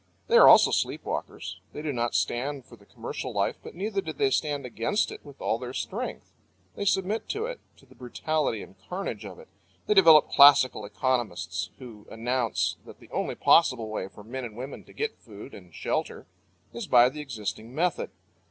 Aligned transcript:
They 0.29 0.37
are 0.37 0.47
also 0.47 0.71
sleep 0.71 1.05
walkers. 1.05 1.59
They 1.73 1.83
do 1.83 1.93
not 1.93 2.15
stand 2.15 2.65
for 2.65 2.75
the 2.75 2.87
commercial 2.87 3.31
life, 3.33 3.57
but 3.61 3.75
neither 3.75 4.01
do 4.01 4.11
they 4.11 4.31
stand 4.31 4.65
against 4.65 5.11
it 5.11 5.23
with 5.23 5.39
all 5.39 5.59
their 5.59 5.75
strength. 5.75 6.31
They 6.75 6.85
submit 6.85 7.29
to 7.29 7.45
it, 7.45 7.59
to 7.77 7.85
the 7.85 7.93
brutality 7.93 8.63
and 8.63 8.75
carnage 8.89 9.25
of 9.27 9.37
it. 9.37 9.47
They 9.85 9.93
develop 9.93 10.29
classical 10.31 10.85
economists 10.85 11.69
who 11.77 12.07
announce 12.09 12.77
that 12.83 12.99
the 12.99 13.11
only 13.11 13.35
possible 13.35 13.89
way 13.89 14.07
for 14.07 14.23
men 14.23 14.43
and 14.43 14.57
women 14.57 14.83
to 14.85 14.93
get 14.93 15.19
food 15.19 15.53
and 15.53 15.71
shelter 15.71 16.25
is 16.73 16.87
by 16.87 17.07
the 17.07 17.21
existing 17.21 17.75
method. 17.75 18.09